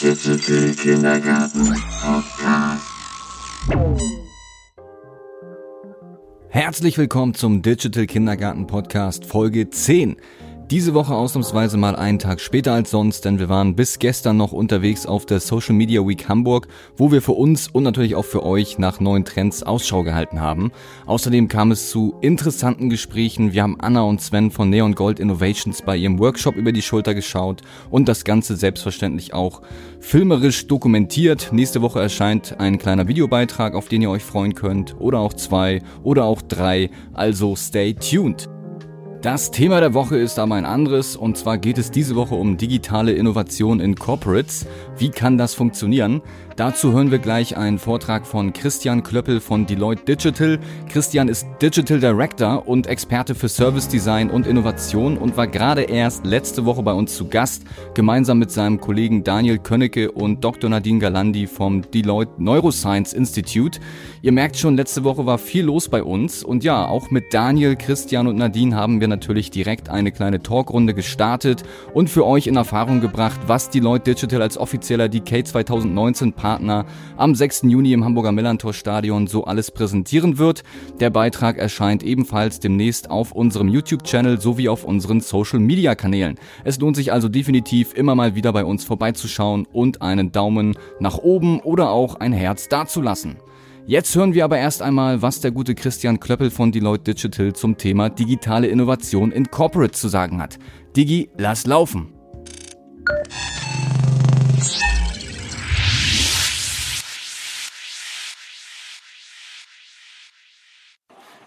[0.00, 2.86] Digital Kindergarten Podcast.
[6.48, 10.16] Herzlich willkommen zum Digital Kindergarten Podcast Folge 10.
[10.70, 14.52] Diese Woche ausnahmsweise mal einen Tag später als sonst, denn wir waren bis gestern noch
[14.52, 18.44] unterwegs auf der Social Media Week Hamburg, wo wir für uns und natürlich auch für
[18.44, 20.70] euch nach neuen Trends Ausschau gehalten haben.
[21.06, 23.52] Außerdem kam es zu interessanten Gesprächen.
[23.52, 27.16] Wir haben Anna und Sven von Neon Gold Innovations bei ihrem Workshop über die Schulter
[27.16, 29.62] geschaut und das Ganze selbstverständlich auch
[29.98, 31.48] filmerisch dokumentiert.
[31.50, 35.82] Nächste Woche erscheint ein kleiner Videobeitrag, auf den ihr euch freuen könnt, oder auch zwei
[36.04, 36.90] oder auch drei.
[37.12, 38.48] Also stay tuned.
[39.22, 42.56] Das Thema der Woche ist aber ein anderes und zwar geht es diese Woche um
[42.56, 44.66] digitale Innovation in Corporates.
[44.96, 46.22] Wie kann das funktionieren?
[46.56, 50.58] Dazu hören wir gleich einen Vortrag von Christian Klöppel von Deloitte Digital.
[50.88, 56.26] Christian ist Digital Director und Experte für Service Design und Innovation und war gerade erst
[56.26, 60.68] letzte Woche bei uns zu Gast, gemeinsam mit seinem Kollegen Daniel Könnecke und Dr.
[60.68, 63.80] Nadine Galandi vom Deloitte Neuroscience Institute.
[64.20, 67.76] Ihr merkt schon, letzte Woche war viel los bei uns und ja, auch mit Daniel,
[67.76, 71.62] Christian und Nadine haben wir natürlich direkt eine kleine Talkrunde gestartet
[71.94, 76.84] und für euch in Erfahrung gebracht, was Deloitte Digital als offizieller DK 2019 Partner Partner
[77.16, 77.62] am 6.
[77.66, 80.64] Juni im Hamburger Millantor Stadion so alles präsentieren wird.
[80.98, 86.40] Der Beitrag erscheint ebenfalls demnächst auf unserem YouTube-Channel sowie auf unseren Social-Media-Kanälen.
[86.64, 91.18] Es lohnt sich also definitiv immer mal wieder bei uns vorbeizuschauen und einen Daumen nach
[91.18, 93.36] oben oder auch ein Herz dazulassen.
[93.86, 97.78] Jetzt hören wir aber erst einmal, was der gute Christian Klöppel von Deloitte Digital zum
[97.78, 100.58] Thema digitale Innovation in Corporate zu sagen hat.
[100.96, 102.12] Digi, lass laufen!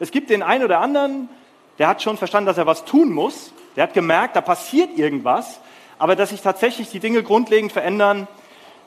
[0.04, 1.30] Es gibt den einen oder anderen,
[1.80, 3.54] der hat schon verstanden, dass er was tun muss.
[3.78, 5.62] Der hat gemerkt, da passiert irgendwas.
[5.98, 8.28] Aber dass sich tatsächlich die Dinge grundlegend verändern,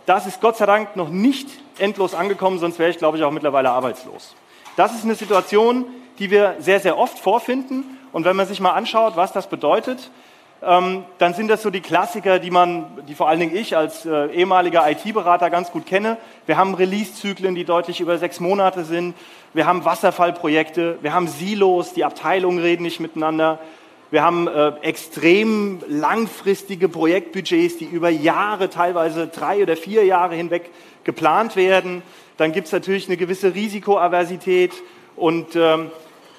[0.05, 3.31] das ist Gott sei Dank noch nicht endlos angekommen, sonst wäre ich, glaube ich, auch
[3.31, 4.34] mittlerweile arbeitslos.
[4.76, 5.87] Das ist eine Situation,
[6.19, 7.99] die wir sehr, sehr oft vorfinden.
[8.12, 10.10] Und wenn man sich mal anschaut, was das bedeutet,
[10.62, 14.05] ähm, dann sind das so die Klassiker, die man, die vor allen Dingen ich als
[14.05, 16.16] äh, ehemaliger IT-Berater ganz gut kenne.
[16.47, 19.15] Wir haben Release-Zyklen, die deutlich über sechs Monate sind.
[19.56, 20.99] Wir haben Wasserfallprojekte.
[21.00, 21.94] Wir haben Silos.
[21.94, 23.59] Die Abteilungen reden nicht miteinander.
[24.11, 30.71] Wir haben äh, extrem langfristige Projektbudgets, die über Jahre, teilweise drei oder vier Jahre hinweg
[31.05, 32.03] geplant werden.
[32.37, 34.72] Dann gibt es natürlich eine gewisse Risikoaversität
[35.17, 35.91] und ähm,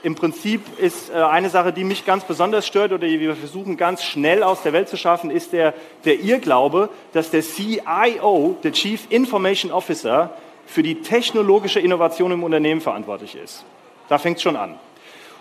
[0.03, 3.77] im Prinzip ist äh, eine Sache, die mich ganz besonders stört oder die wir versuchen
[3.77, 5.73] ganz schnell aus der Welt zu schaffen, ist der,
[6.05, 12.81] der Irrglaube, dass der CIO, der Chief Information Officer, für die technologische Innovation im Unternehmen
[12.81, 13.65] verantwortlich ist.
[14.09, 14.75] Da fängt es schon an.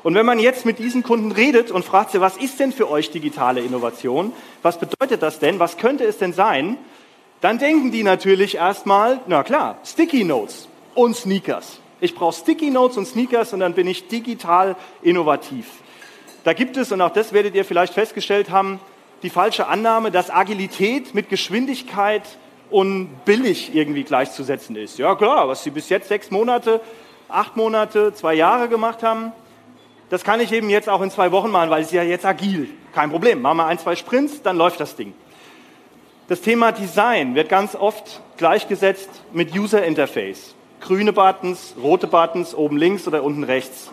[0.03, 2.89] Und wenn man jetzt mit diesen Kunden redet und fragt sie, was ist denn für
[2.89, 4.33] euch digitale Innovation?
[4.63, 5.59] Was bedeutet das denn?
[5.59, 6.79] Was könnte es denn sein?
[7.41, 11.81] Dann denken die natürlich erstmal, na klar, Sticky Notes und Sneakers.
[12.01, 15.67] Ich brauche Sticky Notes und Sneakers und dann bin ich digital innovativ.
[16.45, 18.79] Da gibt es, und auch das werdet ihr vielleicht festgestellt haben,
[19.23, 22.23] die falsche Annahme, dass Agilität mit Geschwindigkeit
[22.71, 24.99] und billig irgendwie gleichzusetzen ist.
[24.99, 26.81] Ja klar, was sie bis jetzt sechs Monate,
[27.29, 29.33] acht Monate, zwei Jahre gemacht haben,
[30.09, 32.69] das kann ich eben jetzt auch in zwei Wochen machen, weil es ja jetzt agil.
[32.95, 33.43] Kein Problem.
[33.43, 35.15] Machen wir ein, zwei Sprints, dann läuft das Ding.
[36.29, 42.77] Das Thema Design wird ganz oft gleichgesetzt mit User Interface grüne Buttons, rote Buttons, oben
[42.77, 43.91] links oder unten rechts.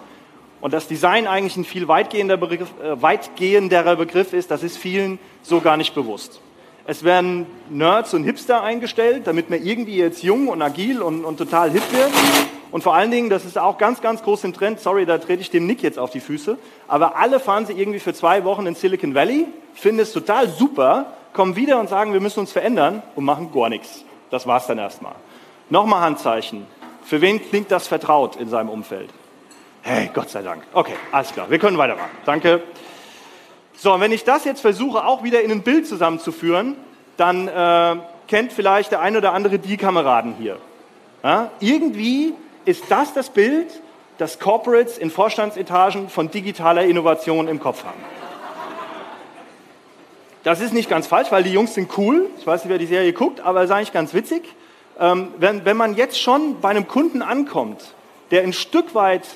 [0.62, 5.19] Und das Design eigentlich ein viel weitgehender Begriff, äh, weitgehenderer Begriff ist, das ist vielen
[5.41, 6.39] so gar nicht bewusst.
[6.85, 11.38] Es werden Nerds und Hipster eingestellt, damit man irgendwie jetzt jung und agil und, und
[11.38, 12.11] total hip wird.
[12.71, 15.41] Und vor allen Dingen, das ist auch ganz, ganz groß im Trend, sorry, da trete
[15.41, 16.57] ich dem Nick jetzt auf die Füße,
[16.88, 19.45] aber alle fahren sie irgendwie für zwei Wochen in Silicon Valley,
[19.75, 23.69] finden es total super, kommen wieder und sagen, wir müssen uns verändern und machen gar
[23.69, 24.03] nichts.
[24.31, 25.13] Das war's dann erstmal.
[25.69, 26.65] Nochmal Handzeichen.
[27.05, 29.09] Für wen klingt das vertraut in seinem Umfeld?
[29.83, 30.63] Hey, Gott sei Dank.
[30.73, 31.50] Okay, alles klar.
[31.50, 32.09] Wir können weitermachen.
[32.25, 32.63] Danke.
[33.75, 36.75] So, und wenn ich das jetzt versuche, auch wieder in ein Bild zusammenzuführen,
[37.18, 37.95] dann äh,
[38.27, 40.57] kennt vielleicht der ein oder andere die Kameraden hier.
[41.24, 41.51] Ja?
[41.59, 42.33] Irgendwie
[42.65, 43.68] ist das das Bild,
[44.18, 48.00] das Corporates in Vorstandsetagen von digitaler Innovation im Kopf haben.
[50.44, 52.30] Das ist nicht ganz falsch, weil die Jungs sind cool.
[52.38, 54.44] Ich weiß nicht, wer die Serie guckt, aber es ist eigentlich ganz witzig
[55.00, 57.94] ähm, wenn, wenn man jetzt schon bei einem Kunden ankommt,
[58.31, 59.27] der ein Stück weit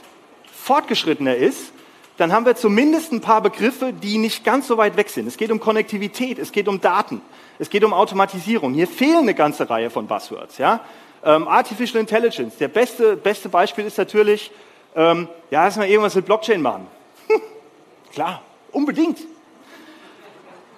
[0.52, 1.72] fortgeschrittener ist,
[2.18, 5.28] dann haben wir zumindest ein paar Begriffe, die nicht ganz so weit weg sind.
[5.28, 7.22] Es geht um Konnektivität, es geht um Daten,
[7.60, 8.74] es geht um Automatisierung.
[8.74, 10.58] Hier fehlen eine ganze Reihe von Buzzwords.
[10.58, 10.82] Ja?
[11.24, 14.52] Ähm, Artificial Intelligence, der beste, beste Beispiel ist natürlich,
[14.96, 16.88] ähm, ja, dass wir irgendwas mit Blockchain machen.
[18.12, 18.42] Klar,
[18.72, 19.20] unbedingt.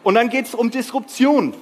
[0.04, 1.54] Und dann geht es um Disruption.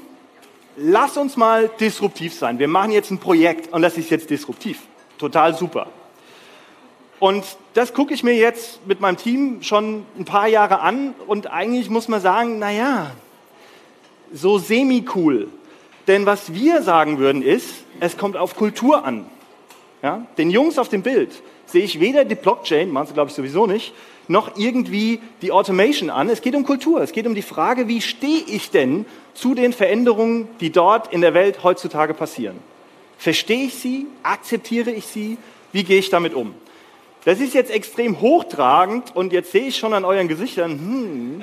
[0.75, 2.59] lass uns mal disruptiv sein.
[2.59, 4.81] Wir machen jetzt ein Projekt und das ist jetzt disruptiv.
[5.18, 5.88] Total super.
[7.19, 7.44] Und
[7.74, 11.90] das gucke ich mir jetzt mit meinem Team schon ein paar Jahre an und eigentlich
[11.90, 13.12] muss man sagen, naja,
[14.31, 15.48] so semi-cool.
[16.08, 17.69] Denn was wir sagen würden ist,
[18.00, 19.25] es kommt auf Kultur an.
[20.04, 20.28] Ja?
[20.38, 21.31] Den Jungs auf dem Bild
[21.66, 23.94] sehe ich weder die Blockchain, machen sie glaube ich sowieso nicht,
[24.28, 26.30] noch irgendwie die Automation an.
[26.30, 27.02] Es geht um Kultur.
[27.02, 31.22] Es geht um die Frage, wie stehe ich denn zu den Veränderungen, die dort in
[31.22, 32.58] der Welt heutzutage passieren?
[33.18, 34.06] Verstehe ich sie?
[34.24, 35.38] Akzeptiere ich sie?
[35.72, 36.54] Wie gehe ich damit um?
[37.27, 41.41] Das ist jetzt extrem hochtragend und jetzt sehe ich schon an euren Gesichtern, hm,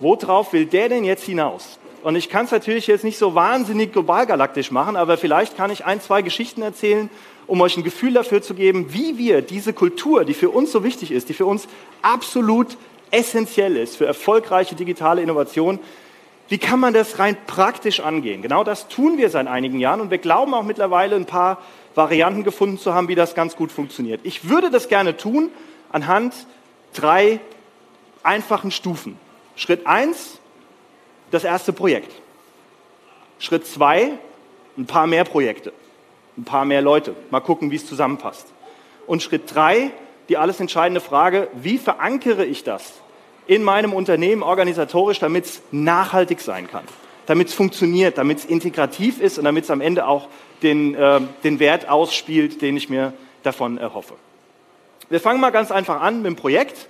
[0.00, 1.78] worauf will der denn jetzt hinaus?
[2.02, 5.70] Und ich kann es natürlich jetzt nicht so wahnsinnig global galaktisch machen, aber vielleicht kann
[5.70, 7.08] ich ein, zwei Geschichten erzählen,
[7.46, 10.84] um euch ein Gefühl dafür zu geben, wie wir diese Kultur, die für uns so
[10.84, 11.68] wichtig ist, die für uns
[12.02, 12.76] absolut
[13.10, 15.78] essentiell ist für erfolgreiche digitale Innovation,
[16.48, 18.42] wie kann man das rein praktisch angehen?
[18.42, 21.58] Genau das tun wir seit einigen Jahren und wir glauben auch mittlerweile ein paar
[21.94, 24.20] Varianten gefunden zu haben, wie das ganz gut funktioniert.
[24.22, 25.50] Ich würde das gerne tun
[25.90, 26.34] anhand
[26.94, 27.40] drei
[28.22, 29.18] einfachen Stufen.
[29.56, 30.38] Schritt eins,
[31.30, 32.12] das erste Projekt.
[33.38, 34.12] Schritt zwei,
[34.78, 35.72] ein paar mehr Projekte,
[36.36, 37.14] ein paar mehr Leute.
[37.30, 38.46] Mal gucken, wie es zusammenpasst.
[39.06, 39.90] Und Schritt drei,
[40.28, 42.94] die alles entscheidende Frage, wie verankere ich das
[43.46, 46.84] in meinem Unternehmen organisatorisch, damit es nachhaltig sein kann,
[47.26, 50.28] damit es funktioniert, damit es integrativ ist und damit es am Ende auch
[50.62, 53.12] den, äh, den Wert ausspielt, den ich mir
[53.42, 54.14] davon erhoffe.
[55.08, 56.88] Wir fangen mal ganz einfach an mit dem Projekt.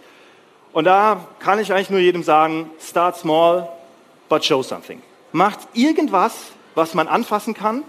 [0.72, 3.68] Und da kann ich eigentlich nur jedem sagen, start small,
[4.28, 5.02] but show something.
[5.32, 6.34] Macht irgendwas,
[6.74, 7.82] was man anfassen kann,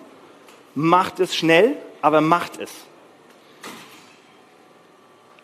[0.73, 2.71] macht es schnell, aber macht es.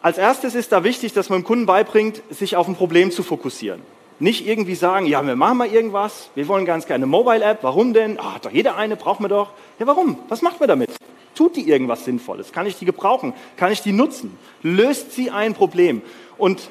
[0.04, 3.24] Als erstes ist da wichtig, dass man dem Kunden beibringt, sich auf ein Problem zu
[3.24, 3.82] fokussieren.
[4.20, 7.94] Nicht irgendwie sagen, ja, wir machen mal irgendwas, wir wollen ganz gerne eine Mobile-App, warum
[7.94, 8.20] denn?
[8.20, 9.52] Ah, doch jeder eine, braucht man doch.
[9.80, 10.20] Ja, warum?
[10.28, 10.90] Was macht man damit?
[11.36, 12.52] Tut die irgendwas Sinnvolles?
[12.52, 13.34] Kann ich die gebrauchen?
[13.56, 14.38] Kann ich die nutzen?
[14.62, 16.02] Löst sie ein Problem?
[16.38, 16.70] Und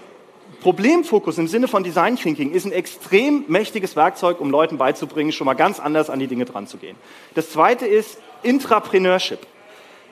[0.61, 5.46] Problemfokus im Sinne von Design Thinking ist ein extrem mächtiges Werkzeug, um Leuten beizubringen, schon
[5.46, 6.96] mal ganz anders an die Dinge dran zu gehen.
[7.35, 9.38] Das zweite ist Intrapreneurship.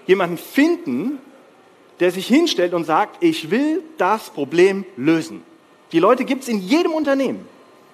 [0.06, 1.18] Jemanden finden,
[2.00, 5.42] der sich hinstellt und sagt, ich will das Problem lösen.
[5.92, 7.46] Die Leute gibt es in jedem Unternehmen.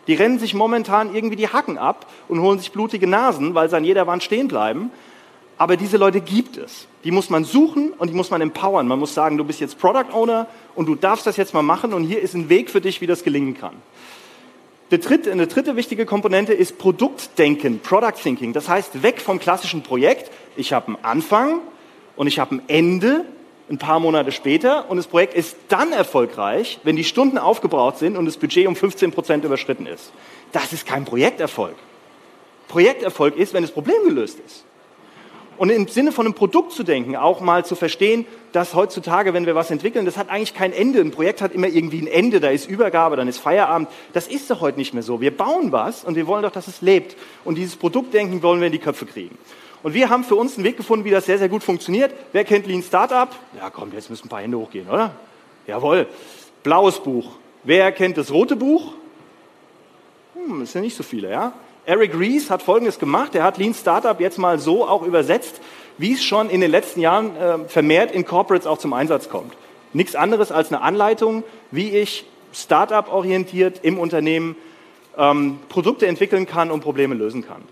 [0.06, 3.76] Die rennen sich momentan irgendwie die Hacken ab und holen sich blutige Nasen, weil sie
[3.76, 4.91] an jeder Wand stehen bleiben.
[5.58, 6.87] Aber diese Leute gibt es.
[7.03, 8.87] Die muss man suchen und die muss man empowern.
[8.87, 11.93] Man muss sagen, du bist jetzt Product Owner und du darfst das jetzt mal machen
[11.93, 13.75] und hier ist ein Weg für dich, wie das gelingen kann.
[14.91, 18.53] Dritte, eine dritte wichtige Komponente ist Produktdenken, Product Thinking.
[18.53, 20.31] Das heißt, weg vom klassischen Projekt.
[20.56, 21.58] Ich habe einen Anfang
[22.14, 23.25] und ich habe ein Ende
[23.69, 28.17] ein paar Monate später und das Projekt ist dann erfolgreich, wenn die Stunden aufgebraucht sind
[28.17, 30.13] und das Budget um 15 Prozent überschritten ist.
[30.53, 31.75] Das ist kein Projekterfolg.
[32.69, 34.65] Projekterfolg ist, wenn das Problem gelöst ist.
[35.59, 39.47] Und im Sinne von einem Produkt zu denken, auch mal zu verstehen, dass heutzutage, wenn
[39.47, 41.01] wir was entwickeln, das hat eigentlich kein Ende.
[41.01, 43.89] Ein Projekt hat immer irgendwie ein Ende, da ist Übergabe, dann ist Feierabend.
[44.13, 45.21] Das ist doch heute nicht mehr so.
[45.21, 47.17] Wir bauen was und wir wollen doch, dass es lebt.
[47.45, 49.39] Und dieses Produktdenken wollen wir in die Köpfe kriegen.
[49.87, 52.12] Und wir haben für uns einen Weg gefunden, wie das sehr, sehr gut funktioniert.
[52.33, 53.29] Wer kennt Lean Startup?
[53.56, 55.12] Ja, komm, jetzt müssen ein paar Hände hochgehen, oder?
[55.65, 56.09] Jawohl.
[56.65, 57.37] Blaues Buch.
[57.62, 58.94] Wer kennt das rote Buch?
[60.35, 61.53] Hm, das sind nicht so viele, ja?
[61.84, 63.37] Eric Rees hat Folgendes gemacht.
[63.37, 65.60] Er hat Lean Startup jetzt mal so auch übersetzt,
[65.99, 69.55] wie es schon in den letzten Jahren äh, vermehrt in Corporates auch zum Einsatz kommt.
[69.93, 74.56] Nichts anderes als eine Anleitung, wie ich Startup orientiert im Unternehmen
[75.17, 77.63] ähm, Produkte entwickeln kann und Probleme lösen kann.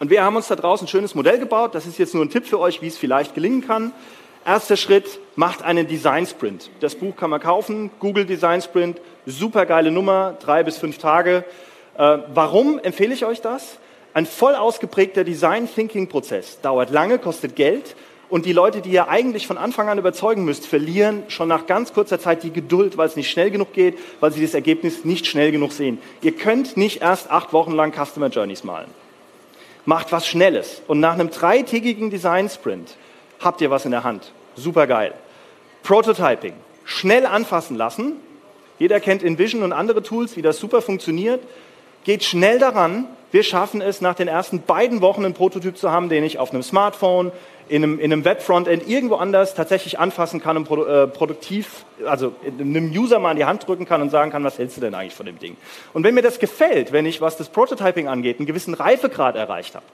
[0.00, 1.74] Und wir haben uns da draußen ein schönes Modell gebaut.
[1.74, 3.92] Das ist jetzt nur ein Tipp für euch, wie es vielleicht gelingen kann.
[4.44, 6.70] Erster Schritt, macht einen Design Sprint.
[6.80, 11.44] Das Buch kann man kaufen, Google Design Sprint, super geile Nummer, drei bis fünf Tage.
[11.96, 13.78] Äh, warum empfehle ich euch das?
[14.12, 17.96] Ein voll ausgeprägter Design Thinking Prozess dauert lange, kostet Geld
[18.28, 21.92] und die Leute, die ihr eigentlich von Anfang an überzeugen müsst, verlieren schon nach ganz
[21.92, 25.26] kurzer Zeit die Geduld, weil es nicht schnell genug geht, weil sie das Ergebnis nicht
[25.26, 25.98] schnell genug sehen.
[26.22, 29.03] Ihr könnt nicht erst acht Wochen lang Customer Journeys malen
[29.84, 30.82] macht was Schnelles.
[30.86, 32.96] Und nach einem dreitägigen Design-Sprint
[33.40, 34.32] habt ihr was in der Hand.
[34.56, 35.14] Super geil.
[35.82, 36.54] Prototyping.
[36.84, 38.14] Schnell anfassen lassen.
[38.78, 41.40] Jeder kennt InVision und andere Tools, wie das super funktioniert.
[42.04, 43.06] Geht schnell daran.
[43.30, 46.52] Wir schaffen es, nach den ersten beiden Wochen einen Prototyp zu haben, den ich auf
[46.52, 47.32] einem Smartphone,
[47.68, 52.90] in einem, in einem Web-Frontend irgendwo anders tatsächlich anfassen kann und äh, produktiv, also einem
[52.90, 55.14] User mal in die Hand drücken kann und sagen kann, was hältst du denn eigentlich
[55.14, 55.56] von dem Ding?
[55.92, 59.74] Und wenn mir das gefällt, wenn ich, was das Prototyping angeht, einen gewissen Reifegrad erreicht
[59.74, 59.84] habe,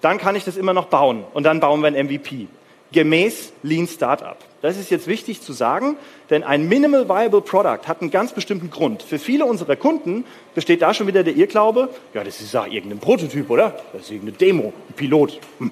[0.00, 2.48] dann kann ich das immer noch bauen und dann bauen wir ein MVP.
[2.92, 4.36] gemäß Lean Startup.
[4.62, 5.96] Das ist jetzt wichtig zu sagen,
[6.28, 9.02] denn ein Minimal Viable Product hat einen ganz bestimmten Grund.
[9.02, 10.24] Für viele unserer Kunden
[10.54, 13.80] besteht da schon wieder der Irrglaube, ja, das ist ja irgendein Prototyp, oder?
[13.92, 15.40] Das ist irgendeine Demo, ein Pilot.
[15.58, 15.70] Hm.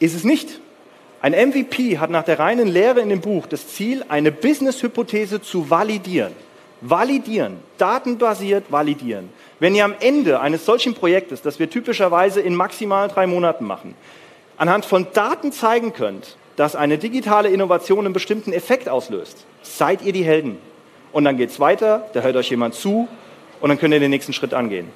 [0.00, 0.60] Ist es nicht.
[1.20, 5.70] Ein MVP hat nach der reinen Lehre in dem Buch das Ziel, eine Business-Hypothese zu
[5.70, 6.32] validieren.
[6.82, 9.30] Validieren, datenbasiert validieren.
[9.58, 13.94] Wenn ihr am Ende eines solchen Projektes, das wir typischerweise in maximal drei Monaten machen,
[14.58, 20.12] anhand von Daten zeigen könnt, dass eine digitale Innovation einen bestimmten Effekt auslöst, seid ihr
[20.12, 20.58] die Helden.
[21.12, 23.08] Und dann geht es weiter, da hört euch jemand zu
[23.60, 24.90] und dann könnt ihr den nächsten Schritt angehen.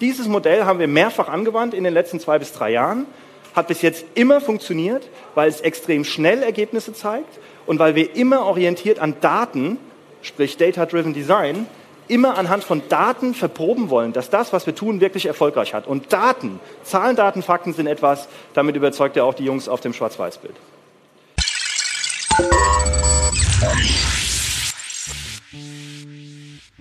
[0.00, 3.06] Dieses Modell haben wir mehrfach angewandt in den letzten zwei bis drei Jahren,
[3.54, 8.46] hat bis jetzt immer funktioniert, weil es extrem schnell Ergebnisse zeigt und weil wir immer
[8.46, 9.78] orientiert an Daten,
[10.22, 11.66] sprich Data-Driven Design,
[12.08, 15.86] immer anhand von Daten verproben wollen, dass das, was wir tun, wirklich erfolgreich hat.
[15.86, 19.92] Und Daten, Zahlen, Daten, Fakten sind etwas, damit überzeugt er auch die Jungs auf dem
[19.92, 20.56] Schwarz-Weiß-Bild.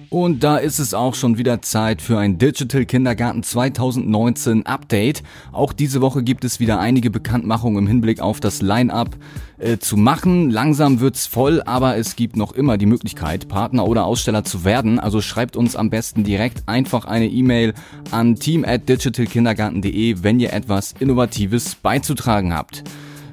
[0.10, 5.22] Und da ist es auch schon wieder Zeit für ein Digital Kindergarten 2019 Update.
[5.52, 9.16] Auch diese Woche gibt es wieder einige Bekanntmachungen im Hinblick auf das Line-up
[9.60, 10.50] äh, zu machen.
[10.50, 15.00] Langsam wird's voll, aber es gibt noch immer die Möglichkeit, Partner oder Aussteller zu werden.
[15.00, 17.76] Also schreibt uns am besten direkt einfach eine E-Mail
[18.10, 22.84] an team at digitalkindergarten.de, wenn ihr etwas Innovatives beizutragen habt.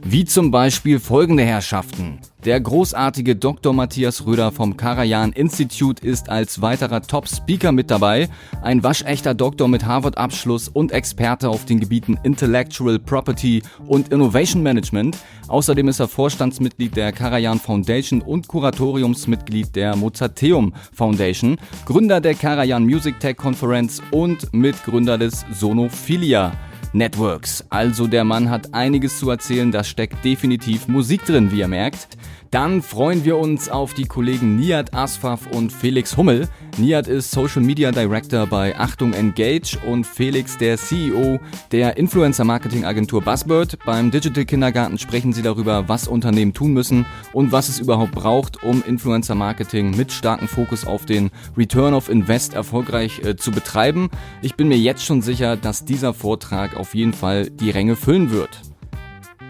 [0.09, 2.21] Wie zum Beispiel folgende Herrschaften.
[2.45, 3.73] Der großartige Dr.
[3.73, 8.29] Matthias Röder vom Karajan Institute ist als weiterer Top-Speaker mit dabei.
[8.63, 15.19] Ein waschechter Doktor mit Harvard-Abschluss und Experte auf den Gebieten Intellectual Property und Innovation Management.
[15.49, 22.85] Außerdem ist er Vorstandsmitglied der Karajan Foundation und Kuratoriumsmitglied der Mozarteum Foundation, Gründer der Karajan
[22.85, 26.53] Music Tech Conference und Mitgründer des Sonophilia
[26.93, 27.65] Networks.
[27.71, 32.09] Also der Mann hat einiges zu erzählen, da steckt definitiv Musik drin, wie ihr merkt.
[32.51, 36.49] Dann freuen wir uns auf die Kollegen Nihat Asfaf und Felix Hummel.
[36.79, 41.41] Nihat ist Social Media Director bei Achtung Engage und Felix der CEO
[41.73, 43.79] der Influencer Marketing Agentur Buzzbird.
[43.85, 48.63] Beim Digital Kindergarten sprechen sie darüber, was Unternehmen tun müssen und was es überhaupt braucht,
[48.63, 54.09] um Influencer Marketing mit starkem Fokus auf den Return of Invest erfolgreich äh, zu betreiben.
[54.41, 58.31] Ich bin mir jetzt schon sicher, dass dieser Vortrag auf jeden Fall die Ränge füllen
[58.31, 58.66] wird.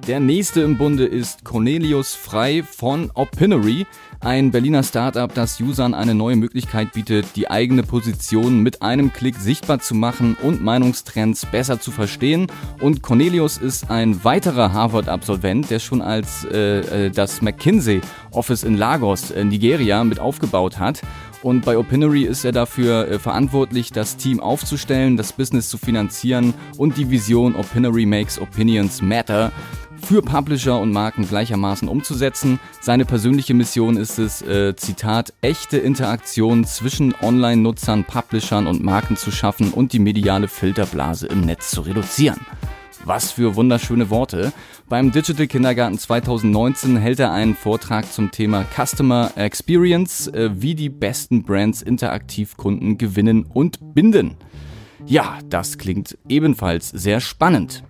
[0.07, 3.87] Der nächste im Bunde ist Cornelius Frei von Opinory,
[4.21, 9.35] ein Berliner Startup, das Usern eine neue Möglichkeit bietet, die eigene Position mit einem Klick
[9.35, 12.47] sichtbar zu machen und Meinungstrends besser zu verstehen.
[12.81, 18.77] Und Cornelius ist ein weiterer Harvard-Absolvent, der schon als äh, äh das McKinsey Office in
[18.77, 21.03] Lagos, in Nigeria, mit aufgebaut hat.
[21.43, 26.55] Und bei Opinory ist er dafür äh, verantwortlich, das Team aufzustellen, das Business zu finanzieren
[26.77, 29.53] und die Vision Opinory Makes Opinions Matter
[30.03, 32.61] für Publisher und Marken gleichermaßen umzusetzen.
[32.81, 39.31] Seine persönliche Mission ist es, äh, Zitat, echte Interaktion zwischen Online-Nutzern, Publishern und Marken zu
[39.31, 42.41] schaffen und die mediale Filterblase im Netz zu reduzieren.
[43.05, 44.53] Was für wunderschöne Worte.
[44.89, 50.89] Beim Digital Kindergarten 2019 hält er einen Vortrag zum Thema Customer Experience, äh, wie die
[50.89, 54.37] besten Brands interaktiv Kunden gewinnen und binden.
[55.07, 57.85] Ja, das klingt ebenfalls sehr spannend.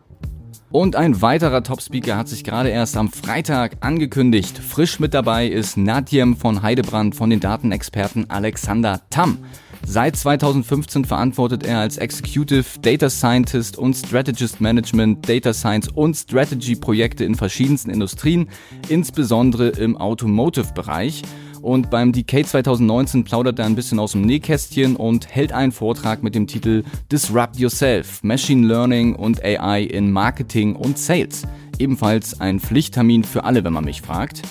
[0.70, 4.58] Und ein weiterer Top-Speaker hat sich gerade erst am Freitag angekündigt.
[4.58, 9.38] Frisch mit dabei ist Nadjem von Heidebrand von den Datenexperten Alexander Tamm.
[9.84, 16.74] Seit 2015 verantwortet er als Executive Data Scientist und Strategist Management Data Science und Strategy
[16.74, 18.48] Projekte in verschiedensten Industrien,
[18.88, 21.22] insbesondere im Automotive-Bereich.
[21.66, 26.22] Und beim Decay 2019 plaudert er ein bisschen aus dem Nähkästchen und hält einen Vortrag
[26.22, 31.42] mit dem Titel Disrupt Yourself, Machine Learning und AI in Marketing und Sales.
[31.76, 34.42] Ebenfalls ein Pflichttermin für alle, wenn man mich fragt.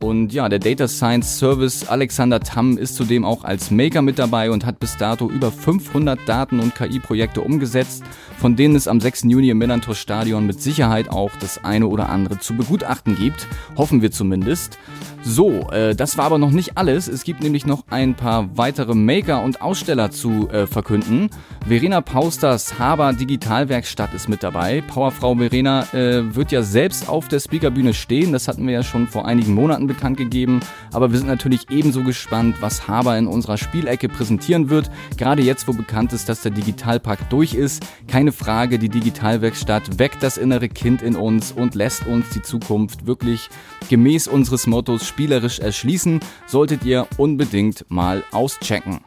[0.00, 4.50] Und ja, der Data Science Service Alexander Tamm ist zudem auch als Maker mit dabei
[4.50, 8.04] und hat bis dato über 500 Daten- und KI-Projekte umgesetzt,
[8.38, 9.24] von denen es am 6.
[9.24, 13.46] Juni im Millantor Stadion mit Sicherheit auch das eine oder andere zu begutachten gibt.
[13.76, 14.78] Hoffen wir zumindest.
[15.26, 17.08] So, äh, das war aber noch nicht alles.
[17.08, 21.30] Es gibt nämlich noch ein paar weitere Maker und Aussteller zu äh, verkünden.
[21.66, 24.82] Verena Pausters Haber Digitalwerkstatt ist mit dabei.
[24.82, 28.32] Powerfrau Verena äh, wird ja selbst auf der Speakerbühne stehen.
[28.32, 30.60] Das hatten wir ja schon vor einigen Monaten bekannt gegeben.
[30.92, 34.90] Aber wir sind natürlich ebenso gespannt, was Haber in unserer Spielecke präsentieren wird.
[35.16, 37.82] Gerade jetzt, wo bekannt ist, dass der Digitalpakt durch ist.
[38.08, 43.06] Keine Frage, die Digitalwerkstatt weckt das innere Kind in uns und lässt uns die Zukunft
[43.06, 43.48] wirklich
[43.88, 46.18] gemäß unseres Mottos spielerisch erschließen,
[46.48, 49.00] solltet ihr unbedingt mal auschecken.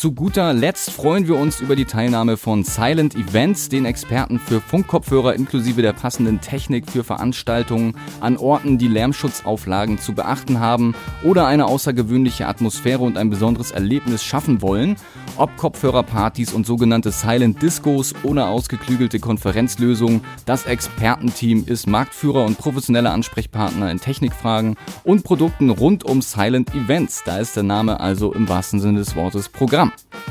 [0.00, 4.62] Zu guter Letzt freuen wir uns über die Teilnahme von Silent Events, den Experten für
[4.62, 11.46] Funkkopfhörer inklusive der passenden Technik für Veranstaltungen an Orten, die Lärmschutzauflagen zu beachten haben oder
[11.46, 14.96] eine außergewöhnliche Atmosphäre und ein besonderes Erlebnis schaffen wollen.
[15.36, 23.12] Ob Kopfhörerpartys und sogenannte Silent Discos oder ausgeklügelte Konferenzlösungen, das Expertenteam ist Marktführer und professioneller
[23.12, 27.22] Ansprechpartner in Technikfragen und Produkten rund um Silent Events.
[27.26, 29.89] Da ist der Name also im wahrsten Sinne des Wortes Programm.
[29.90, 30.30] Programm.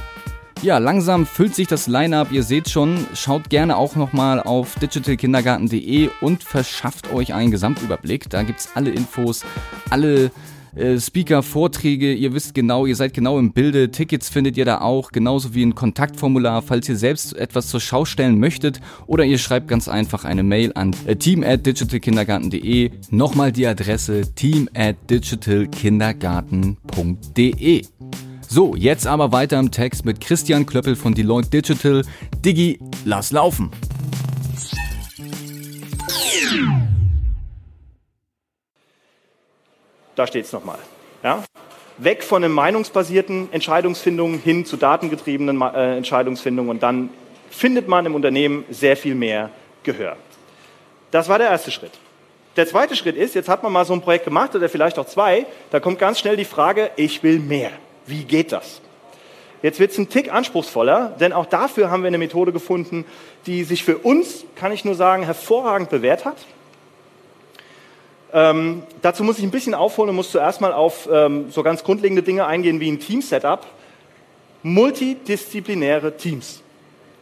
[0.62, 2.34] Ja, langsam füllt sich das Line-up.
[2.34, 8.30] Ihr seht schon, schaut gerne auch nochmal auf digitalkindergarten.de und verschafft euch einen Gesamtüberblick.
[8.30, 9.46] Da gibt es alle Infos,
[9.89, 10.32] alle
[10.75, 12.13] äh, Speaker, Vorträge.
[12.13, 13.89] Ihr wisst genau, ihr seid genau im Bilde.
[13.89, 18.04] Tickets findet ihr da auch, genauso wie ein Kontaktformular, falls ihr selbst etwas zur Schau
[18.04, 18.82] stellen möchtet.
[19.08, 22.92] Oder ihr schreibt ganz einfach eine Mail an äh, team at digitalkindergarten.de.
[23.12, 27.86] Nochmal die Adresse team at digitalkindergarten.de.
[28.51, 32.01] So, jetzt aber weiter im Text mit Christian Klöppel von Deloitte Digital.
[32.44, 33.70] Digi, lass laufen!
[40.15, 40.79] Da steht es nochmal.
[41.22, 41.44] Ja?
[42.00, 47.12] Weg von einem meinungsbasierten Entscheidungsfindung hin zu datengetriebenen äh, Entscheidungsfindung und dann
[47.51, 49.51] findet man im Unternehmen sehr viel mehr
[49.84, 50.18] Gehör.
[51.12, 51.91] Das war der erste Schritt.
[52.56, 55.06] Der zweite Schritt ist, jetzt hat man mal so ein Projekt gemacht oder vielleicht auch
[55.06, 57.70] zwei, da kommt ganz schnell die Frage, ich will mehr.
[58.10, 58.82] Wie geht das?
[59.62, 63.06] Jetzt wird es ein Tick anspruchsvoller, denn auch dafür haben wir eine Methode gefunden,
[63.46, 66.38] die sich für uns, kann ich nur sagen, hervorragend bewährt hat.
[68.34, 71.84] Ähm, dazu muss ich ein bisschen aufholen und muss zuerst mal auf ähm, so ganz
[71.84, 73.66] grundlegende Dinge eingehen wie ein Team-Setup.
[74.63, 76.62] Multidisziplinäre Teams.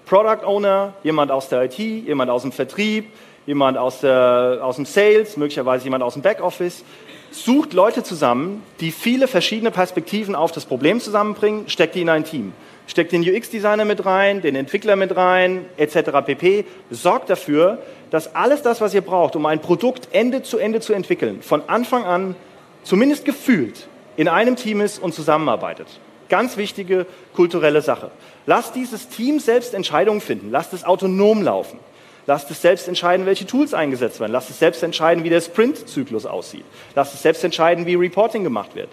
[0.06, 3.12] Product Owner, jemand aus der IT, jemand aus dem Vertrieb,
[3.46, 6.84] jemand aus, der, aus dem Sales, möglicherweise jemand aus dem Backoffice,
[7.32, 12.24] sucht Leute zusammen, die viele verschiedene Perspektiven auf das Problem zusammenbringen, steckt die in ein
[12.24, 12.54] Team.
[12.88, 16.26] Steckt den UX-Designer mit rein, den Entwickler mit rein, etc.
[16.26, 16.66] pp.
[16.90, 17.80] Sorgt dafür,
[18.12, 21.64] dass alles das, was ihr braucht, um ein Produkt Ende zu Ende zu entwickeln, von
[21.68, 22.36] Anfang an
[22.84, 25.88] zumindest gefühlt in einem Team ist und zusammenarbeitet.
[26.30, 28.12] Ganz wichtige kulturelle Sache.
[28.46, 30.52] Lasst dieses Team selbst Entscheidungen finden.
[30.52, 31.80] Lasst es autonom laufen.
[32.28, 34.34] Lasst es selbst entscheiden, welche Tools eingesetzt werden.
[34.34, 36.66] Lasst es selbst entscheiden, wie der Sprint-Zyklus aussieht.
[36.94, 38.90] Lasst es selbst entscheiden, wie Reporting gemacht wird.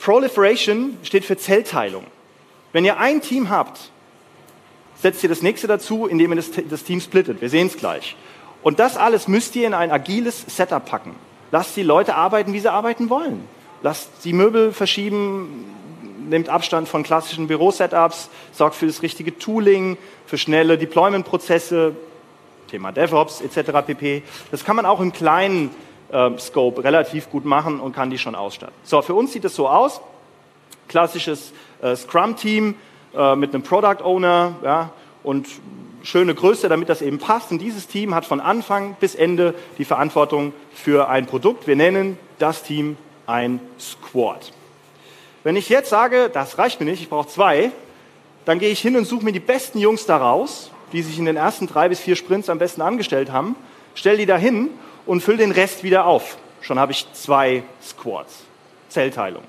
[0.00, 2.04] Proliferation steht für Zellteilung.
[2.72, 3.92] Wenn ihr ein Team habt,
[5.00, 7.40] setzt ihr das nächste dazu, indem ihr das, das Team splittet.
[7.40, 8.16] Wir sehen es gleich.
[8.62, 11.14] Und das alles müsst ihr in ein agiles Setup packen.
[11.52, 13.46] Lasst die Leute arbeiten, wie sie arbeiten wollen.
[13.82, 15.64] Lasst die Möbel verschieben,
[16.28, 21.94] nehmt Abstand von klassischen Büro-Setups, sorgt für das richtige Tooling, für schnelle Deployment-Prozesse,
[22.66, 23.70] Thema DevOps etc.
[23.86, 24.22] pp.
[24.50, 25.70] Das kann man auch im kleinen
[26.10, 28.74] äh, Scope relativ gut machen und kann die schon ausstatten.
[28.84, 30.00] So, für uns sieht es so aus.
[30.88, 31.52] Klassisches
[31.82, 32.74] äh, Scrum-Team
[33.14, 34.90] äh, mit einem Product Owner ja,
[35.22, 35.48] und
[36.02, 37.50] schöne Größe, damit das eben passt.
[37.50, 41.66] Und dieses Team hat von Anfang bis Ende die Verantwortung für ein Produkt.
[41.66, 44.52] Wir nennen das Team ein Squad.
[45.42, 47.70] Wenn ich jetzt sage, das reicht mir nicht, ich brauche zwei,
[48.44, 51.26] dann gehe ich hin und suche mir die besten Jungs da raus die sich in
[51.26, 53.54] den ersten drei bis vier Sprints am besten angestellt haben,
[53.94, 54.70] stell die da hin
[55.04, 56.38] und füll den Rest wieder auf.
[56.62, 58.44] Schon habe ich zwei Squads,
[58.88, 59.42] Zellteilung.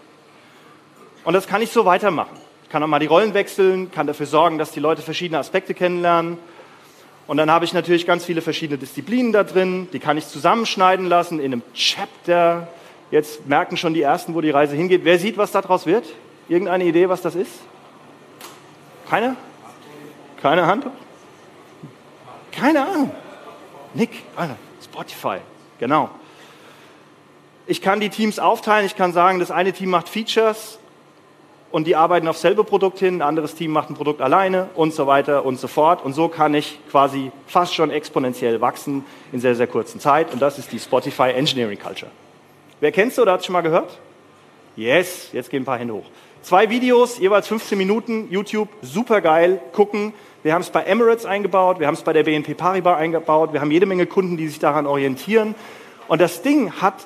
[1.23, 2.35] Und das kann ich so weitermachen.
[2.63, 5.73] Ich kann auch mal die Rollen wechseln, kann dafür sorgen, dass die Leute verschiedene Aspekte
[5.73, 6.37] kennenlernen.
[7.27, 11.05] Und dann habe ich natürlich ganz viele verschiedene Disziplinen da drin, die kann ich zusammenschneiden
[11.05, 12.67] lassen in einem Chapter.
[13.09, 15.05] Jetzt merken schon die Ersten, wo die Reise hingeht.
[15.05, 16.03] Wer sieht, was daraus wird?
[16.49, 17.53] Irgendeine Idee, was das ist?
[19.09, 19.37] Keine?
[20.41, 20.87] Keine Hand?
[22.57, 23.11] Keine Ahnung.
[23.93, 24.09] Nick,
[24.83, 25.37] Spotify,
[25.79, 26.09] genau.
[27.67, 28.85] Ich kann die Teams aufteilen.
[28.85, 30.79] Ich kann sagen, das eine Team macht Features
[31.69, 34.93] und die arbeiten auf selbe Produkt hin, ein anderes Team macht ein Produkt alleine und
[34.93, 36.03] so weiter und so fort.
[36.03, 40.33] Und so kann ich quasi fast schon exponentiell wachsen in sehr, sehr kurzen Zeit.
[40.33, 42.09] Und das ist die Spotify Engineering Culture.
[42.79, 43.99] Wer kennst du oder hat schon mal gehört?
[44.75, 46.05] Yes, jetzt gehen ein paar Hände hoch.
[46.41, 50.13] Zwei Videos, jeweils 15 Minuten, YouTube, super geil, gucken.
[50.47, 53.59] Wir haben es bei Emirates eingebaut, wir haben es bei der BNP Paribas eingebaut, wir
[53.59, 55.55] haben jede Menge Kunden, die sich daran orientieren.
[56.07, 57.05] Und das Ding hat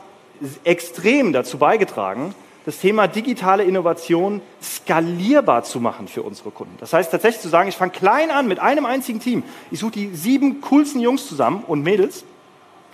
[0.63, 2.36] extrem dazu beigetragen,
[2.67, 6.75] das Thema digitale Innovation skalierbar zu machen für unsere Kunden.
[6.80, 9.41] Das heißt tatsächlich zu sagen, ich fange klein an mit einem einzigen Team.
[9.71, 12.23] Ich suche die sieben coolsten Jungs zusammen und Mädels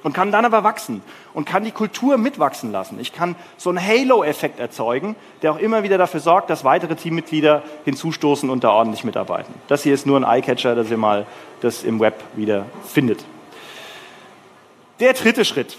[0.04, 1.02] und kann dann aber wachsen
[1.34, 3.00] und kann die Kultur mitwachsen lassen.
[3.00, 7.64] Ich kann so einen Halo-Effekt erzeugen, der auch immer wieder dafür sorgt, dass weitere Teammitglieder
[7.86, 9.54] hinzustoßen und da ordentlich mitarbeiten.
[9.68, 11.26] Das hier ist nur ein Eyecatcher, dass ihr mal
[11.62, 13.26] das im Web wieder findet.
[15.00, 15.78] Der dritte Schritt.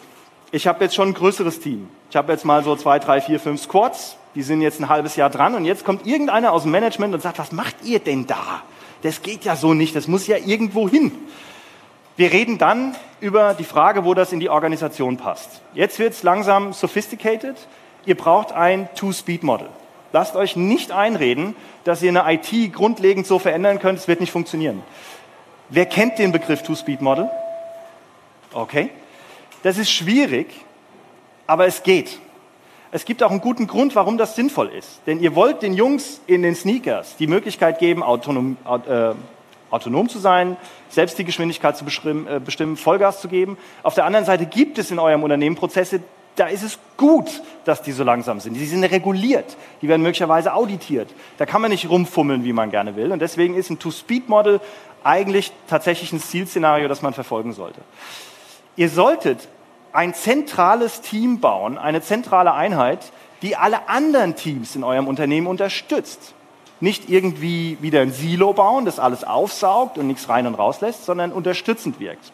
[0.50, 1.88] ich habe jetzt schon ein größeres Team.
[2.10, 4.16] Ich habe jetzt mal so zwei, drei, vier, fünf Squads.
[4.34, 7.22] Die sind jetzt ein halbes Jahr dran und jetzt kommt irgendeiner aus dem Management und
[7.22, 8.62] sagt, was macht ihr denn da?
[9.02, 11.12] Das geht ja so nicht, das muss ja irgendwo hin.
[12.18, 15.62] Wir reden dann über die Frage, wo das in die Organisation passt.
[15.72, 17.54] Jetzt wird es langsam sophisticated.
[18.06, 19.68] Ihr braucht ein Two-Speed-Model.
[20.12, 21.54] Lasst euch nicht einreden,
[21.84, 24.82] dass ihr eine IT grundlegend so verändern könnt, es wird nicht funktionieren.
[25.68, 27.30] Wer kennt den Begriff Two-Speed-Model?
[28.52, 28.90] Okay.
[29.62, 30.48] Das ist schwierig,
[31.46, 32.18] aber es geht.
[32.90, 35.02] Es gibt auch einen guten Grund, warum das sinnvoll ist.
[35.06, 39.14] Denn ihr wollt den Jungs in den Sneakers die Möglichkeit geben, autonom, äh,
[39.70, 40.56] autonom zu sein,
[40.88, 43.58] selbst die Geschwindigkeit zu bestimmen, äh, bestimmen, Vollgas zu geben.
[43.82, 46.00] Auf der anderen Seite gibt es in eurem Unternehmen Prozesse,
[46.36, 48.54] da ist es gut, dass die so langsam sind.
[48.54, 51.08] Die sind reguliert, die werden möglicherweise auditiert.
[51.36, 53.10] Da kann man nicht rumfummeln, wie man gerne will.
[53.10, 54.60] Und deswegen ist ein Two-Speed-Model
[55.02, 57.80] eigentlich tatsächlich ein Zielszenario, das man verfolgen sollte.
[58.76, 59.48] Ihr solltet
[59.92, 63.10] ein zentrales Team bauen, eine zentrale Einheit,
[63.42, 66.34] die alle anderen Teams in eurem Unternehmen unterstützt.
[66.80, 71.32] Nicht irgendwie wieder ein Silo bauen, das alles aufsaugt und nichts rein und rauslässt, sondern
[71.32, 72.32] unterstützend wirkt.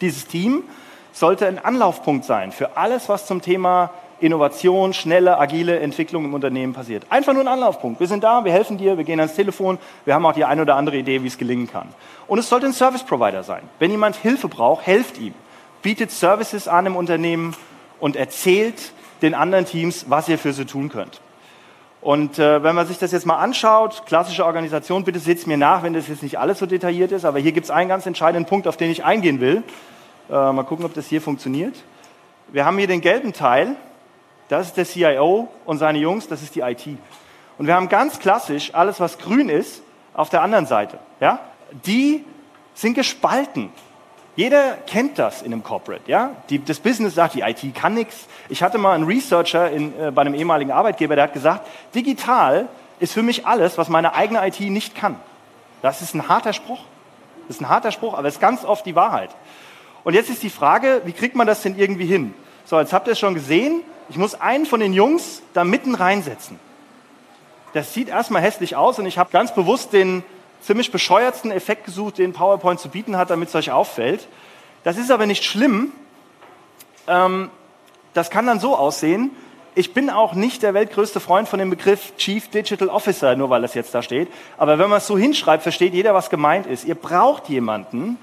[0.00, 0.64] Dieses Team
[1.12, 6.72] sollte ein Anlaufpunkt sein für alles, was zum Thema Innovation, schnelle, agile Entwicklung im Unternehmen
[6.72, 7.06] passiert.
[7.10, 8.00] Einfach nur ein Anlaufpunkt.
[8.00, 10.62] Wir sind da, wir helfen dir, wir gehen ans Telefon, wir haben auch die eine
[10.62, 11.88] oder andere Idee, wie es gelingen kann.
[12.26, 13.62] Und es sollte ein Service Provider sein.
[13.78, 15.34] Wenn jemand Hilfe braucht, helft ihm
[15.82, 17.54] bietet Services an im Unternehmen
[17.98, 18.92] und erzählt
[19.22, 21.20] den anderen Teams, was ihr für sie tun könnt.
[22.02, 25.82] Und äh, wenn man sich das jetzt mal anschaut, klassische Organisation, bitte seht mir nach,
[25.82, 28.48] wenn das jetzt nicht alles so detailliert ist, aber hier gibt es einen ganz entscheidenden
[28.48, 29.62] Punkt, auf den ich eingehen will.
[30.30, 31.74] Äh, mal gucken, ob das hier funktioniert.
[32.48, 33.76] Wir haben hier den gelben Teil,
[34.48, 36.86] das ist der CIO und seine Jungs, das ist die IT.
[37.58, 39.82] Und wir haben ganz klassisch alles, was grün ist,
[40.14, 40.98] auf der anderen Seite.
[41.20, 41.40] Ja?
[41.84, 42.24] Die
[42.74, 43.70] sind gespalten.
[44.40, 46.00] Jeder kennt das in einem Corporate.
[46.06, 46.34] Ja?
[46.48, 48.26] Die, das Business sagt, die IT kann nichts.
[48.48, 52.66] Ich hatte mal einen Researcher in, äh, bei einem ehemaligen Arbeitgeber, der hat gesagt, digital
[53.00, 55.16] ist für mich alles, was meine eigene IT nicht kann.
[55.82, 56.80] Das ist ein harter Spruch.
[57.48, 59.28] Das ist ein harter Spruch, aber es ist ganz oft die Wahrheit.
[60.04, 62.32] Und jetzt ist die Frage, wie kriegt man das denn irgendwie hin?
[62.64, 63.82] So, jetzt habt ihr es schon gesehen.
[64.08, 66.58] Ich muss einen von den Jungs da mitten reinsetzen.
[67.74, 70.24] Das sieht erstmal hässlich aus und ich habe ganz bewusst den
[70.60, 74.28] ziemlich bescheuertsten Effekt gesucht, den PowerPoint zu bieten hat, damit es euch auffällt.
[74.84, 75.92] Das ist aber nicht schlimm.
[77.06, 77.50] Ähm,
[78.14, 79.30] das kann dann so aussehen.
[79.74, 83.62] Ich bin auch nicht der weltgrößte Freund von dem Begriff Chief Digital Officer, nur weil
[83.62, 84.28] das jetzt da steht.
[84.58, 86.84] Aber wenn man es so hinschreibt, versteht jeder, was gemeint ist.
[86.84, 88.18] Ihr braucht jemanden,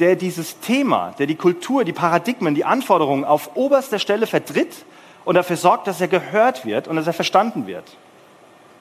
[0.00, 4.84] der dieses Thema, der die Kultur, die Paradigmen, die Anforderungen auf oberster Stelle vertritt
[5.24, 7.84] und dafür sorgt, dass er gehört wird und dass er verstanden wird.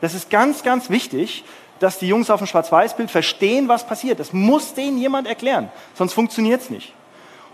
[0.02, 1.44] Das ist ganz, ganz wichtig,
[1.82, 4.20] dass die Jungs auf dem Schwarz-Weiß-Bild verstehen, was passiert.
[4.20, 6.94] Das muss denen jemand erklären, sonst funktioniert es nicht.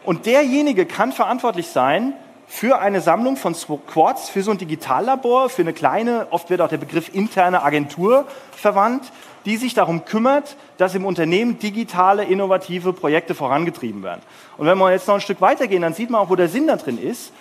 [0.03, 2.13] Und derjenige kann verantwortlich sein
[2.45, 3.55] für eine Sammlung von
[3.87, 8.25] Quads, für so ein Digitallabor, für eine kleine, oft wird auch der Begriff interne Agentur
[8.51, 9.11] verwandt,
[9.45, 14.21] die sich darum kümmert, dass im Unternehmen digitale, innovative Projekte vorangetrieben werden.
[14.57, 16.67] Und wenn wir jetzt noch ein Stück weitergehen, dann sieht man auch, wo der Sinn
[16.67, 17.31] da drin ist.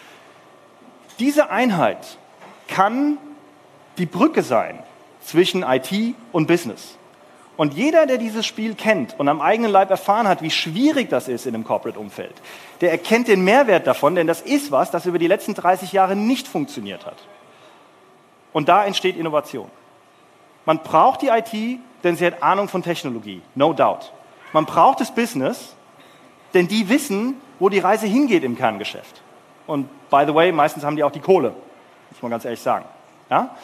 [1.18, 2.18] Diese Einheit
[2.68, 3.18] kann
[3.98, 4.78] die Brücke sein
[5.26, 6.96] zwischen IT und Business.
[7.56, 11.26] Und jeder, der dieses Spiel kennt und am eigenen Leib erfahren hat, wie schwierig das
[11.26, 12.34] ist in einem Corporate-Umfeld,
[12.80, 16.14] der erkennt den Mehrwert davon, denn das ist was, das über die letzten 30 Jahre
[16.14, 17.16] nicht funktioniert hat.
[18.52, 19.70] Und da entsteht Innovation.
[20.66, 24.12] Man braucht die IT, denn sie hat Ahnung von Technologie, no doubt.
[24.52, 25.74] Man braucht das Business,
[26.54, 29.22] denn die wissen, wo die Reise hingeht im Kerngeschäft.
[29.66, 31.54] Und by the way, meistens haben die auch die Kohle,
[32.10, 32.84] muss man ganz ehrlich sagen.
[33.30, 33.56] Ja?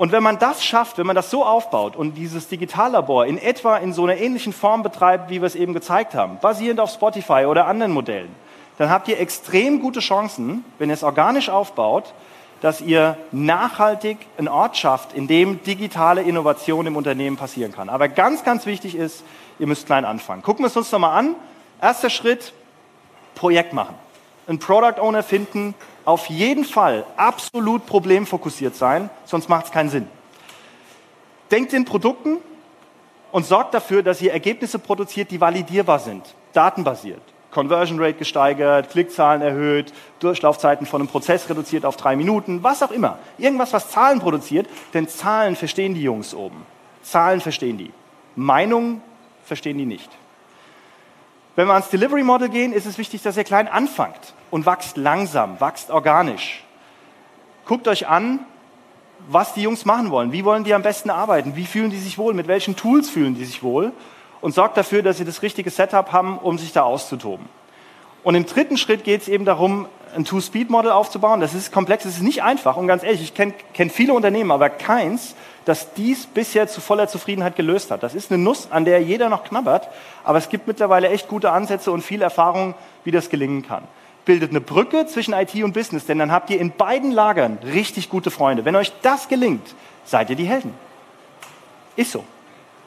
[0.00, 3.76] Und wenn man das schafft, wenn man das so aufbaut und dieses Digitallabor in etwa
[3.76, 7.44] in so einer ähnlichen Form betreibt, wie wir es eben gezeigt haben, basierend auf Spotify
[7.46, 8.34] oder anderen Modellen,
[8.78, 12.14] dann habt ihr extrem gute Chancen, wenn ihr es organisch aufbaut,
[12.62, 17.90] dass ihr nachhaltig einen Ort schafft, in dem digitale Innovation im Unternehmen passieren kann.
[17.90, 19.22] Aber ganz, ganz wichtig ist,
[19.58, 20.40] ihr müsst klein anfangen.
[20.40, 21.34] Gucken wir es uns nochmal an.
[21.82, 22.54] Erster Schritt,
[23.34, 23.96] Projekt machen.
[24.48, 30.08] Ein Product Owner finden, auf jeden Fall absolut problemfokussiert sein, sonst macht es keinen Sinn.
[31.50, 32.38] Denkt in Produkten
[33.32, 37.22] und sorgt dafür, dass ihr Ergebnisse produziert, die validierbar sind, datenbasiert.
[37.50, 42.92] Conversion Rate gesteigert, Klickzahlen erhöht, Durchlaufzeiten von einem Prozess reduziert auf drei Minuten, was auch
[42.92, 43.18] immer.
[43.38, 46.64] Irgendwas, was Zahlen produziert, denn Zahlen verstehen die Jungs oben.
[47.02, 47.90] Zahlen verstehen die.
[48.36, 49.02] Meinungen
[49.42, 50.10] verstehen die nicht.
[51.60, 54.96] Wenn wir ans Delivery Model gehen, ist es wichtig, dass ihr klein anfangt und wächst
[54.96, 56.64] langsam, wächst organisch.
[57.66, 58.38] Guckt euch an,
[59.28, 60.32] was die Jungs machen wollen.
[60.32, 61.56] Wie wollen die am besten arbeiten?
[61.56, 62.32] Wie fühlen die sich wohl?
[62.32, 63.92] Mit welchen Tools fühlen die sich wohl?
[64.40, 67.44] Und sorgt dafür, dass sie das richtige Setup haben, um sich da auszutoben.
[68.22, 71.40] Und im dritten Schritt geht es eben darum, ein Two-Speed-Model aufzubauen.
[71.40, 72.76] Das ist komplex, das ist nicht einfach.
[72.76, 77.08] Und ganz ehrlich, ich kenne kenn viele Unternehmen, aber keins, das dies bisher zu voller
[77.08, 78.02] Zufriedenheit gelöst hat.
[78.02, 79.88] Das ist eine Nuss, an der jeder noch knabbert,
[80.24, 83.84] aber es gibt mittlerweile echt gute Ansätze und viel Erfahrung, wie das gelingen kann.
[84.24, 88.10] Bildet eine Brücke zwischen IT und Business, denn dann habt ihr in beiden Lagern richtig
[88.10, 88.64] gute Freunde.
[88.64, 90.74] Wenn euch das gelingt, seid ihr die Helden.
[91.96, 92.24] Ist so.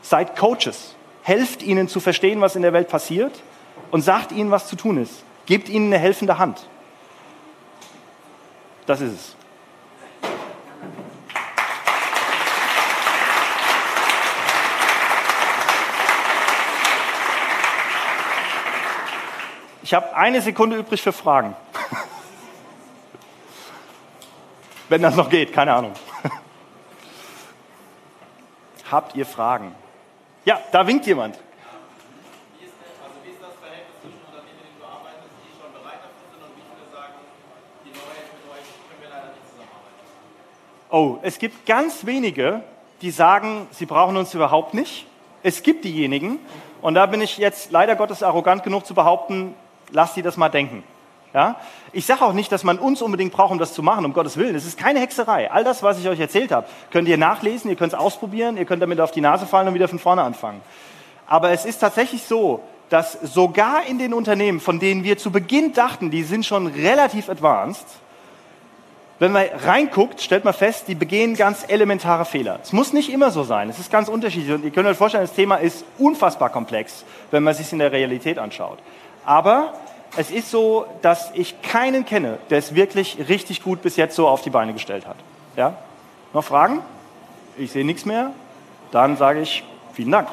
[0.01, 0.95] Seid Coaches.
[1.23, 3.31] Helft ihnen zu verstehen, was in der Welt passiert
[3.91, 5.23] und sagt ihnen, was zu tun ist.
[5.45, 6.67] Gebt ihnen eine helfende Hand.
[8.85, 9.35] Das ist es.
[19.83, 21.55] Ich habe eine Sekunde übrig für Fragen.
[24.89, 25.93] Wenn das noch geht, keine Ahnung.
[28.91, 29.73] Habt ihr Fragen?
[30.45, 31.37] Ja, da winkt jemand.
[40.93, 42.61] Oh, es gibt ganz wenige,
[43.01, 45.07] die sagen, sie brauchen uns überhaupt nicht.
[45.41, 46.37] Es gibt diejenigen,
[46.83, 49.55] und da bin ich jetzt leider Gottes arrogant genug zu behaupten,
[49.89, 50.83] lass sie das mal denken.
[51.33, 51.55] Ja?
[51.93, 54.37] Ich sage auch nicht, dass man uns unbedingt braucht, um das zu machen, um Gottes
[54.37, 54.53] Willen.
[54.53, 55.49] Es ist keine Hexerei.
[55.49, 58.65] All das, was ich euch erzählt habe, könnt ihr nachlesen, ihr könnt es ausprobieren, ihr
[58.65, 60.61] könnt damit auf die Nase fallen und wieder von vorne anfangen.
[61.25, 65.73] Aber es ist tatsächlich so, dass sogar in den Unternehmen, von denen wir zu Beginn
[65.73, 67.87] dachten, die sind schon relativ advanced,
[69.19, 72.59] wenn man reinguckt, stellt man fest, die begehen ganz elementare Fehler.
[72.61, 74.53] Es muss nicht immer so sein, es ist ganz unterschiedlich.
[74.53, 77.79] Und ihr könnt euch vorstellen, das Thema ist unfassbar komplex, wenn man es sich in
[77.79, 78.79] der Realität anschaut.
[79.25, 79.73] Aber
[80.17, 84.27] es ist so, dass ich keinen kenne, der es wirklich richtig gut bis jetzt so
[84.27, 85.17] auf die Beine gestellt hat.
[85.55, 85.75] Ja?
[86.33, 86.81] Noch Fragen?
[87.57, 88.31] Ich sehe nichts mehr.
[88.91, 90.27] Dann sage ich vielen Dank.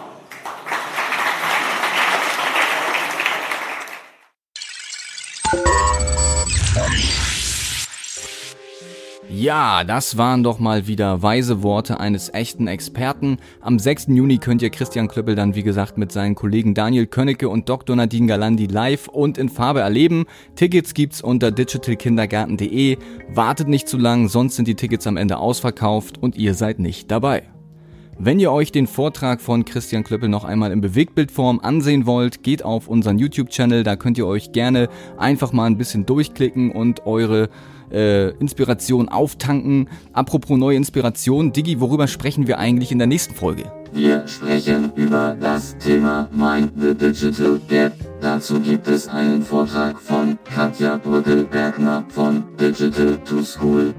[9.41, 13.39] Ja, das waren doch mal wieder weise Worte eines echten Experten.
[13.63, 14.09] Am 6.
[14.09, 17.97] Juni könnt ihr Christian Klöppel dann wie gesagt mit seinen Kollegen Daniel Könnecke und Dr.
[17.97, 20.27] Nadine Galandi live und in Farbe erleben.
[20.57, 22.99] Tickets gibt's unter digitalkindergarten.de.
[23.33, 27.11] Wartet nicht zu lang, sonst sind die Tickets am Ende ausverkauft und ihr seid nicht
[27.11, 27.45] dabei.
[28.23, 32.63] Wenn ihr euch den Vortrag von Christian Klöppel noch einmal in Bewegtbildform ansehen wollt, geht
[32.63, 37.49] auf unseren YouTube-Channel, da könnt ihr euch gerne einfach mal ein bisschen durchklicken und eure
[37.93, 39.89] äh, Inspiration auftanken.
[40.13, 43.71] Apropos neue Inspiration, Digi, worüber sprechen wir eigentlich in der nächsten Folge?
[43.93, 47.93] Wir sprechen über das Thema Mind the Digital Gap.
[48.21, 53.95] Dazu gibt es einen Vortrag von Katja Brückel-Bergner von Digital to School.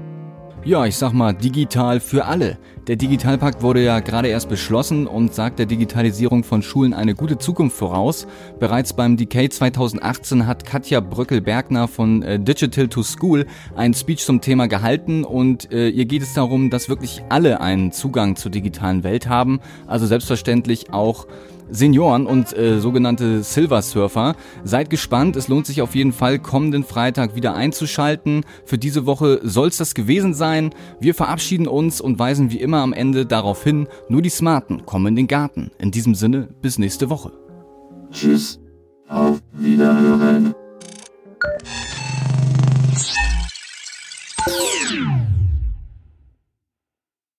[0.64, 2.56] Ja, ich sag mal, digital für alle.
[2.86, 7.36] Der Digitalpakt wurde ja gerade erst beschlossen und sagt der Digitalisierung von Schulen eine gute
[7.36, 8.28] Zukunft voraus.
[8.60, 14.40] Bereits beim Decay 2018 hat Katja Bröckel-Bergner von äh, Digital to School einen Speech zum
[14.40, 19.02] Thema gehalten und äh, ihr geht es darum, dass wirklich alle einen Zugang zur digitalen
[19.02, 19.58] Welt haben.
[19.88, 21.26] Also selbstverständlich auch
[21.72, 24.36] Senioren und äh, sogenannte Silver Surfer.
[24.62, 28.44] Seid gespannt, es lohnt sich auf jeden Fall, kommenden Freitag wieder einzuschalten.
[28.64, 30.70] Für diese Woche soll es das gewesen sein.
[31.00, 35.08] Wir verabschieden uns und weisen wie immer am Ende darauf hin, nur die Smarten kommen
[35.08, 35.70] in den Garten.
[35.78, 37.32] In diesem Sinne, bis nächste Woche.
[38.10, 38.60] Tschüss.
[39.08, 40.54] Auf Wiederhören.